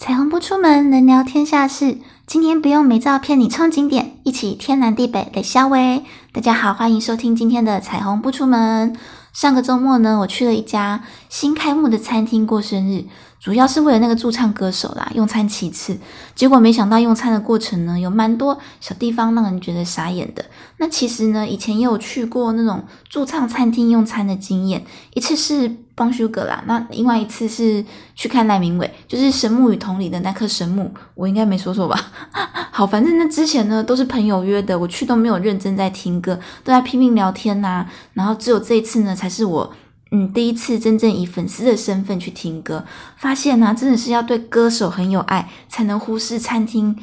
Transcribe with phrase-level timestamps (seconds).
[0.00, 1.98] 彩虹不出门，能聊天下事。
[2.24, 6.04] 今天不用美照骗你冲景点，一起天南地北来消威。
[6.30, 8.96] 大家好，欢迎收听今天的彩虹不出门。
[9.32, 13.06] 上个周末呢，我去了一家新开幕的餐厅过生日。
[13.40, 15.96] 主要是为了那个驻唱歌手啦，用餐其次。
[16.34, 20.44] 结果没想到用餐的过程呢，有蛮多小地方让人觉得傻眼的。
[20.78, 24.84] 那其实呢，以前也有去过那种驻唱餐厅用餐的经验，
[25.14, 27.84] 一次是邦修格啦，那另外一次是
[28.14, 31.96] 去看赖明伟，就是《神木与同里》的那棵神木，我应该没说错吧？
[32.72, 36.34] 好，反正那之前呢都是朋友约的，我去都没有认真在听歌，
[36.64, 37.86] 都在拼命聊天呐。
[38.14, 39.72] 然后只有这一次呢，才是我。
[40.10, 42.84] 嗯，第一次真正以粉丝的身份去听歌，
[43.16, 46.96] 发现呢，真的是要对歌手很有爱，才能忽视餐厅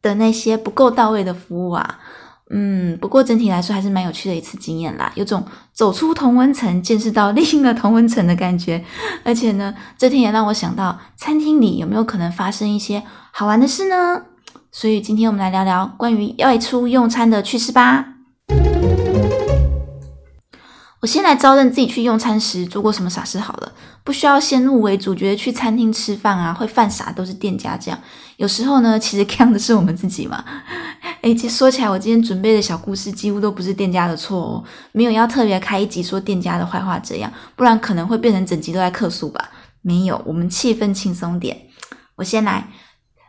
[0.00, 1.98] 的那些不够到位的服务啊。
[2.50, 8.84] 嗯，不过整体来说还是蛮有趣的一次经验啦，有种走出同温层，见识到另一个同温层的感觉。
[9.24, 14.22] 而且呢，这天也让我想到，餐厅里有没有可能发生一些好玩的事呢？
[14.70, 18.12] 所以今天我们来聊聊关于外出用餐的趣事吧。
[21.06, 28.00] 我先来招认自己去用餐时做过什么傻事好了，不需要先入为主，觉得去餐厅吃饭啊会犯傻都是店家这样。
[28.38, 30.44] 有时候呢，其实坑的是我们自己嘛。
[31.22, 39.50] 诶，其实说起来，我今天准备的小故事几乎都不是店家的错哦，没有要特别开一集说店家的坏话这样，不然可能会变成整集都在客诉吧。
[39.82, 41.56] 没有，我们气氛轻松点。
[42.16, 42.68] 我先来，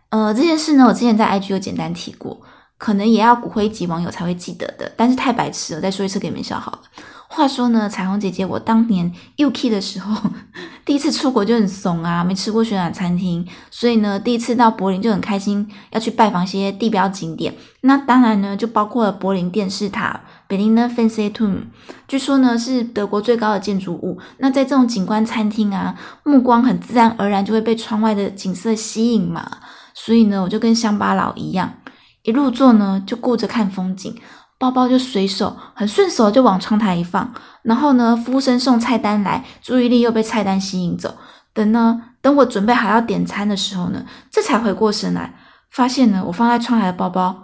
[0.09, 2.41] 呃，这件事呢，我之前在 IG 有简单提过，
[2.79, 6.79] 可能也要骨灰级网友才会记得的，但是太白痴了，再说一次给你们笑好了。
[7.29, 10.29] 话说呢，彩虹姐姐，我当年 UK 的时候，
[10.85, 17.53] 第一次出国就很怂啊，没吃过旋转餐厅，所以呢，第一次到柏林就很开心，要去拜访一些地标景点。
[17.81, 21.65] 那当然呢，就包括了柏林电视塔，Berlin Fernsehturm），
[22.07, 24.19] 据说呢是德国最高的建筑物。
[24.37, 29.45] 那在这种景观餐厅啊，目光很自然而然就会被窗外的景色吸引嘛，
[29.93, 31.73] 所以呢，我就跟乡巴佬一样，
[32.23, 34.15] 一入座呢就顾着看风景。
[34.59, 37.31] 包包就随手很顺手就往窗台一放，
[37.61, 41.15] 然后呢，服务生送菜单来，注意力又被菜单吸引走。
[41.53, 45.33] 等呢，等我准备好要点餐的时候呢，这才回过神来，
[45.69, 47.43] 发现呢，我放在窗台的包包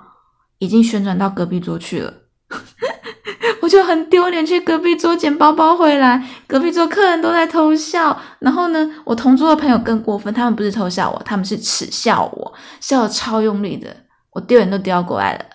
[0.60, 2.14] 已经旋转到隔壁桌去了。
[3.62, 8.20] 我就很丢脸，去隔壁桌捡包包回来，隔壁桌客人都在偷笑。
[8.40, 13.96] 然后呢，我同桌的朋友更过分，他们不是偷笑我，他们是耻笑我，笑的超用力的，
[14.34, 15.46] 我丢脸都丢过来了。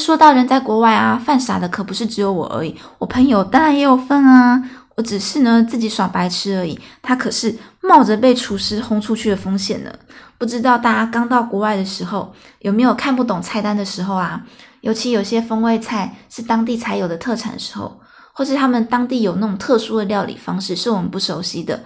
[0.00, 4.62] 说到人在国外啊，犯傻的可不是只有我而已，我朋友当然也有份啊。
[4.96, 9.90] 我只是呢自己耍白痴而已，他可是冒着被厨师轰出去的风险呢。
[10.36, 14.42] 不知道大家刚到国外的时候有没有看不懂菜单的时候啊？
[14.80, 18.00] 尤其有些风味菜是当地才有的特产的时候，
[18.32, 21.80] 或是他们当地有那种特殊的料理方式是我们不熟悉的。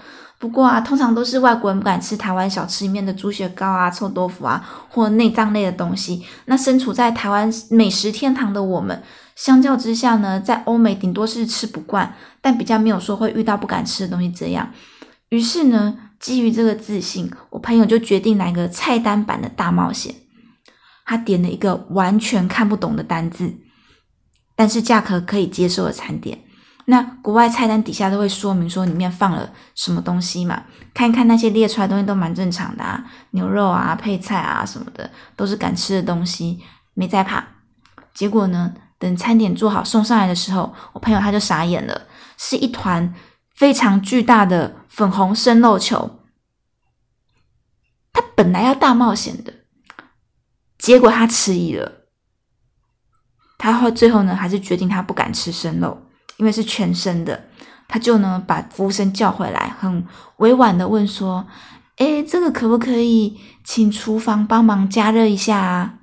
[0.45, 6.23] 不过啊，通常都是外国人不敢吃台湾小吃里面的猪血糕啊、臭豆腐啊，或内脏类的东西。
[6.45, 9.03] 那身处在台湾美食天堂的我们，
[9.35, 14.69] 相较之下呢，在欧美顶多是吃不惯，但比较没有说会遇到不敢吃的东西这样。
[15.31, 20.15] 于是呢，基于这个自信，我朋友就决定来个菜单版的大冒险。
[21.07, 23.55] 他点了一个完全看不懂的单字，
[24.55, 26.41] 但是价格可以接受的餐点。
[26.87, 30.65] 那国外菜单底下都会说明说里面放了什么东西嘛？
[30.93, 36.63] 看一看那些列出来东西都蛮正常的啊，牛肉啊、配菜啊什么的都是敢吃的东西，
[36.93, 37.43] 没在怕。
[38.13, 42.03] 结果呢，等餐点做好送上来的时候，我朋友他就傻眼了，
[42.37, 43.15] 是一团
[43.55, 46.21] 非常巨大的粉红生肉球。
[48.13, 49.53] 他本来要大冒险的，
[50.79, 52.05] 结果他迟疑了，
[53.57, 56.04] 他后最后呢还是决定他不敢吃生肉。
[56.37, 57.45] 因为是全生的，
[57.87, 60.05] 他就呢把服务生叫回来，很
[60.39, 61.47] 委婉的问说
[61.97, 65.95] ：“哎，这个可不可以请厨房帮忙加热一下啊？”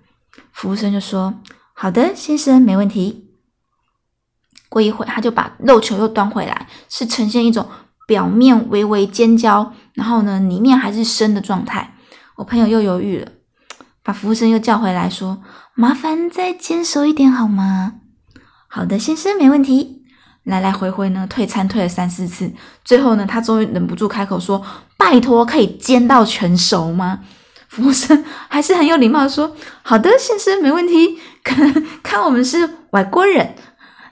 [0.53, 1.33] 服务生就说
[1.73, 3.29] ：“好的，先生，没问题。”
[4.69, 7.67] 过一会他就把肉球又端回来，是呈现一种
[8.07, 11.95] 表面微微尖焦，然后呢里面还是生的状态。
[12.37, 13.31] 我朋友又犹豫了，
[14.01, 15.43] 把服务生又叫回来说
[15.75, 17.95] ：“麻烦再煎熟一点好吗
[18.69, 20.00] ？”“好的，先生，没问题。”
[20.45, 22.51] 来来回回呢，退餐退了三四次，
[22.83, 24.61] 最后呢，他终于忍不住开口说
[24.97, 27.19] ：“拜托，可以煎到全熟吗？”
[27.69, 33.55] 服务生还是很有礼貌的说：“好的，先生，没问题。”可能看我们是外国人，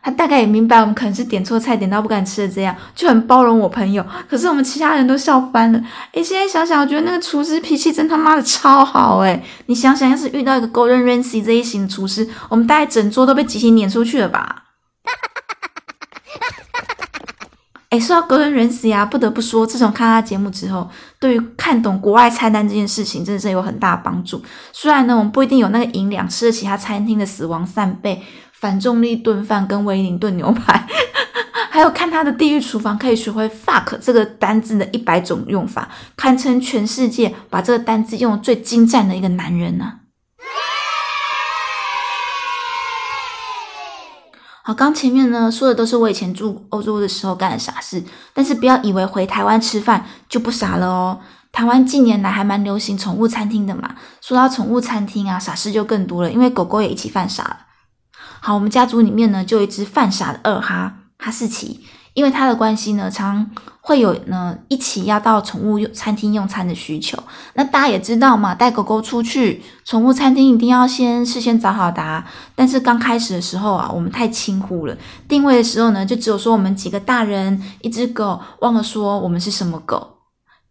[0.02, 4.06] 他大概也明白我们可能是点错菜，点到不敢吃的，这样就很包容我朋友。
[4.30, 5.82] 可是我们其他人都笑翻了。
[6.14, 14.64] 诶，现在想想，我觉得那个厨师脾气真他妈的超好诶，你想想，要是遇到一个 Golden Ramsy 这一型厨师，我们大概整桌都被集体撵出去了吧？
[17.90, 20.88] 哎，说到 Gordon Ramsay 啊，不得不说，自从看他节目之后，
[21.20, 24.44] 对于看懂国外菜单这件事情，真的是有很大的帮助。
[24.72, 28.22] 虽然呢，我们不一定有那个银两，吃得起他餐厅的死亡扇贝、
[28.54, 30.88] 反重力炖饭跟威灵顿牛排，
[31.72, 39.94] 还有看他的地狱厨房，可以学会 fuck 这个单字的一百种用法，堪称全世界把这个单字用的最精湛的一个男人呢。
[44.70, 48.04] 好，刚前面呢说的都是我以前住欧洲的时候干的傻事，
[48.36, 51.20] 但是不要以为回台湾吃饭就不傻了哦。
[51.52, 53.96] 台湾近年来还蛮流行宠物餐厅的嘛。
[54.22, 57.58] 说到宠物餐厅啊，傻事就更多了，因为狗狗也一起犯傻了。
[58.42, 61.84] 好，我们家族里面呢就有一只犯傻的二哈哈士奇。
[62.14, 63.50] 因为他的关系呢，常
[63.82, 67.18] 会有呢一起要到宠物餐厅用餐的需求。
[67.54, 72.26] 那大家也知道嘛，带狗狗出去宠物餐厅一定要先事先找好答。
[72.56, 74.98] 但是刚开始的时候啊，我们太轻忽了。
[75.28, 80.18] 定位的时候呢，就只有说我们几个大人一只狗，忘了说我们是什么狗。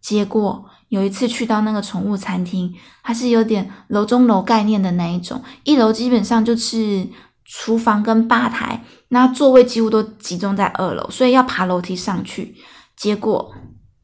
[0.01, 7.07] 结果有一次去到那个宠物餐厅，它是有点楼中楼概念的那一种，一楼基本上就是
[7.45, 8.85] 厨房跟吧台。
[9.11, 12.57] 那座位几乎都集中在二楼，所以要爬楼梯上去。
[12.97, 13.55] 结果，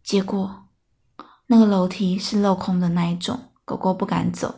[0.03, 0.65] 结果
[1.49, 4.55] 那个楼梯是镂空的那一种，狗狗不敢走。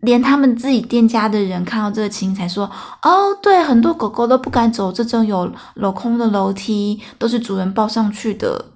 [0.00, 2.70] 连他们自己店家的人看到这个情才说
[3.02, 8.72] ：“哦，对，很多狗狗都不敢走这种有镂空的楼梯，都是主人抱上去的。”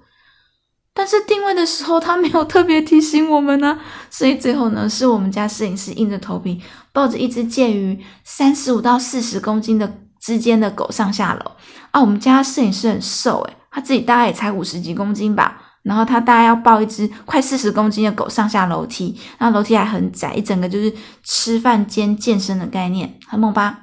[0.93, 3.79] 但是定位的时候，他没有特别提醒我们呢，
[4.11, 6.61] 所以最后呢，是我们家摄影师硬着头皮
[6.93, 10.01] 抱着一只介于三十五到四十公斤的。
[10.25, 11.51] 之间的狗上下楼
[11.91, 20.91] 啊，我们家摄影师很瘦诶，他自己大概也才五十几公斤吧，然后他大概要抱一只快四十公斤的狗上下楼梯，那楼梯还很窄，一整个就是
[21.23, 23.81] 吃饭兼健身的概念，很猛吧？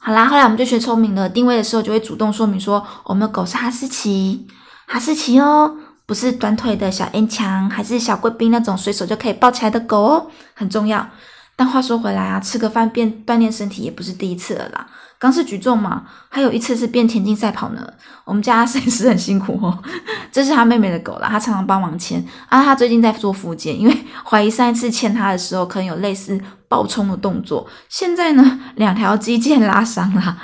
[0.00, 4.44] 好啦，后来我们就学聪明了，定位的时候就会主动说明说，我们的狗是哈士奇，
[4.88, 11.08] 哈士奇哦，不是短腿的小 N 强，还是小贵宾那种随手就可以抱起来的狗哦，很重要。
[11.56, 14.86] 但话说回来啊，吃个饭变锻炼身体也不是第一次了啦。
[15.18, 17.86] 刚是举重嘛，还有一次是变田径赛跑呢。
[18.24, 19.78] 我们家 摄影师很辛苦哦，
[20.32, 22.62] 这是他妹妹的狗啦，他常常帮忙牵啊。
[22.62, 30.36] 他最近在做复健，因为怀疑上一次牵他的时候可能有类似爆冲的动作，现在呢两条肌腱拉伤了，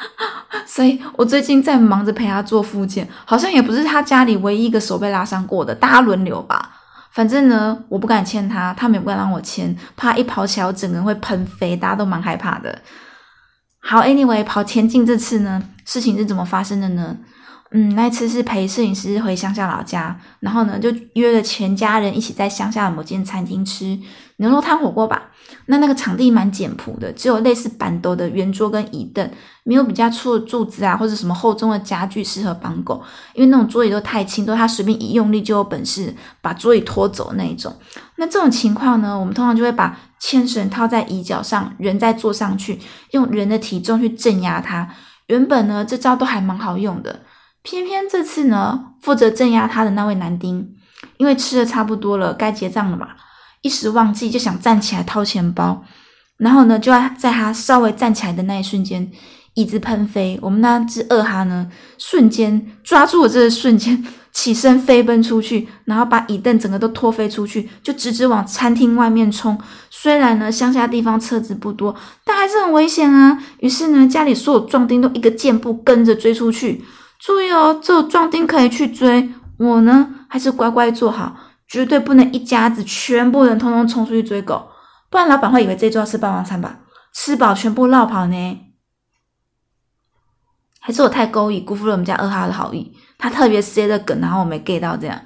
[0.64, 6.70] 所以我最近在忙着陪他做复健，好像也不是他家里唯一一个手被拉伤过的，大家轮流吧。
[7.14, 12.76] 反正呢，我不敢牵它，它也不敢让我牵，怕一跑起来我整个人会喷飞，大家都蛮害怕的。
[13.78, 17.16] 好，Anyway，跑前进这次呢，事情是怎么发生的呢？
[17.70, 23.98] 嗯，那一次是陪摄影师回乡下老家，然后呢就约了全家人一起在乡下的某间餐厅吃
[24.36, 25.30] 牛肉汤火锅吧。
[25.66, 29.28] 那那个场地蛮简朴的，只有类似板凳的圆桌跟椅凳，
[29.64, 33.02] 没有比较粗的柱子啊，或者什么厚重的家具适合绑狗，
[33.34, 37.74] 因为那种桌椅都太轻，都他随便一用力就有本事把桌椅拖走那一种。
[38.16, 42.78] 那这种情况呢，我们通常就会把牵绳套在椅脚上，人再坐上去，
[43.10, 44.88] 用人的体重去镇压它。
[45.26, 47.20] 原本呢，这招都还蛮好用的，
[47.62, 50.76] 偏偏这次呢，负责镇压他的那位男丁，
[51.16, 53.08] 因为吃的差不多了，该结账了嘛。
[53.62, 55.82] 一时忘记，就想站起来掏钱包，
[56.36, 59.10] 然后呢，就要在他稍微站起来的那一瞬间，
[59.54, 60.38] 椅子喷飞。
[60.42, 61.68] 我们那只二哈呢，
[61.98, 69.58] 瞬间抓住了这个瞬间，起身飞奔出去，然后把椅凳整个都拖飞出去，就直直往餐厅外面冲。
[69.90, 73.42] 虽然呢，乡下地方车子不多，但还是很危险啊。
[73.60, 76.84] 于是呢，家里所有壮丁都一个箭步跟着追出去。
[77.20, 81.36] 注意哦，只有壮丁可以去追，我呢，还是乖乖坐好。
[81.66, 84.68] 绝对不能一家子全部人通通冲出去追狗，
[85.10, 86.80] 不然老板会以为这桌要吃霸王餐吧？
[87.14, 88.60] 吃饱全部绕跑呢？
[90.86, 92.92] 还是我太勾引，辜负了我们家二哈的好意？
[93.16, 95.18] 他特别塞的梗，然后我没 get 到这样。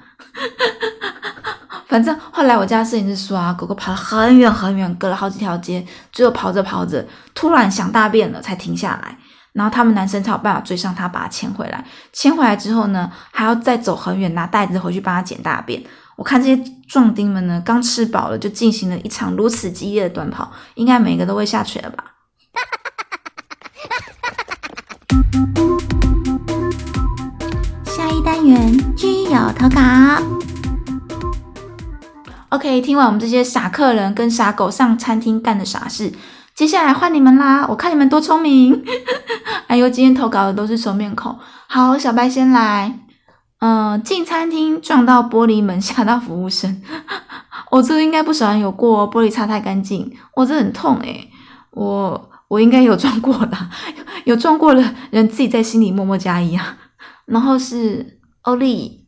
[1.88, 9.19] 反正后来我家摄影师说啊，狗狗跑了很远很远，隔了好几条街，最后跑着跑着，突然想大便了，才停下来。
[9.53, 11.85] 然后他们男生才有办法追上他，把他牵回来。
[12.12, 15.83] 牵回来之后呢，还要再走很远，拿袋子回去帮他捡大便。
[16.15, 22.05] 我看这些壮丁们呢，刚吃饱了就进行了一场如此激烈的短跑，应该每个都会下垂了吧？
[27.85, 29.80] 下一单元居友投稿。
[32.50, 36.12] OK，听完我们这些傻客人跟傻狗上餐厅干的傻事，
[36.54, 37.66] 接下来换你们啦！
[37.68, 38.82] 我看你们多聪明。
[39.68, 41.38] 哎呦，今天投稿的都是熟面孔。
[41.66, 42.99] 好，小白先来。
[43.61, 46.80] 嗯，进餐厅撞到玻璃门，吓到服务生。
[47.70, 51.30] 我这个应该不少人有过，玻璃擦太干净，我这很痛诶。
[51.73, 53.71] 我我应该有撞过啦，
[54.25, 56.76] 有撞过的人自己在心里默默加一啊。
[57.26, 59.05] 然后是欧丽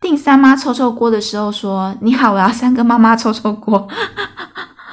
[0.00, 3.88] 订三妈臭臭锅的时候说：“你好，我要三个妈妈臭臭锅。”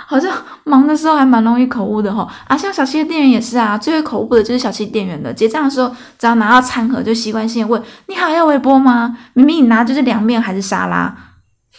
[0.08, 0.32] 好像
[0.64, 2.28] 忙的时候还蛮容易口误的哈。
[2.48, 5.34] 啊，像小七的店员也是啊，最会口误的就是小七店员的。
[5.34, 11.16] 结账的时候，只要拿到餐盒，就习惯性问：“你好，要微波吗？”明明你拿就是凉面还是沙拉。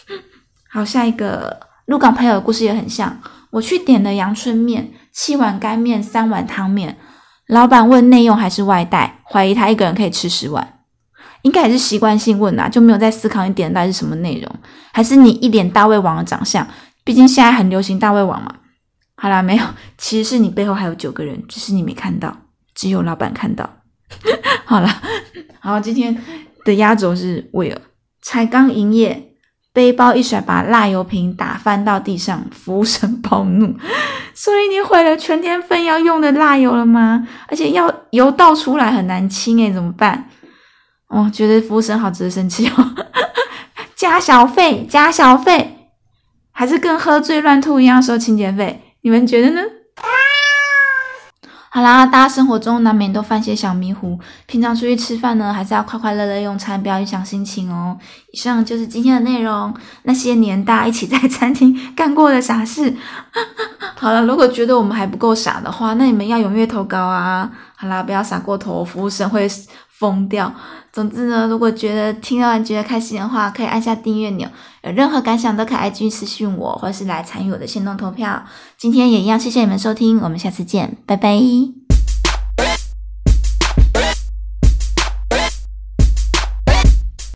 [0.71, 3.17] 好，下一个鹿港朋友的故事也很像。
[3.55, 6.97] 我去点了阳春面，七碗干面，三碗汤面。
[7.47, 10.79] 老板问内用还是外带，怀疑他一个人可以吃十碗，
[11.43, 14.55] 应该也是习惯性问啊，就没有在思考你点的到底是什么内容，
[14.91, 16.67] 还是你一脸大胃王的长相？
[17.05, 18.53] 毕竟现在很流行大胃王嘛。
[19.15, 19.63] 好啦，没有，
[19.97, 22.35] 其实是你背后还有九个人，只是你没看到，
[22.73, 23.69] 只有老板看到。
[24.65, 24.89] 好了，
[25.61, 26.21] 好，今天
[26.65, 27.81] 的压轴是威尔，
[28.21, 29.31] 才刚营业。
[29.75, 33.75] 背包一甩，把辣油瓶打翻到地上，服务生暴怒，
[34.33, 37.27] 所以你毁了全天份要用的辣油了吗？
[37.49, 40.29] 而且要油倒出来很难清诶，怎么办？
[41.09, 42.95] 哦，觉得服务生好值得生气哦，
[43.97, 45.89] 加小费，加小费，
[46.53, 48.81] 还是跟喝醉乱吐一样收清洁费？
[49.01, 49.61] 你们觉得呢？
[51.75, 57.97] 好啦，大家生活中难免都犯些小迷糊，平常出去吃饭呢，还是要快快乐乐用餐，不要影响心情哦。
[58.31, 62.95] 以上就是今天的内容，那些年大家一起在餐厅干过的傻事。
[63.97, 67.49] 好了，如果觉得我们还不够傻的话，那你们要踊跃投稿啊。
[67.75, 69.47] 好啦，不要傻过头，服务生会
[69.89, 70.53] 疯掉。
[70.91, 74.47] 总之呢，如果觉得听完觉得开心的话，可以按下订阅钮。
[74.83, 78.43] 有任何感想都可以 IG 私信我，或是来参与我的行动投票。
[78.77, 81.84] 今天也一样，谢谢你们收听，我们下次见，拜拜。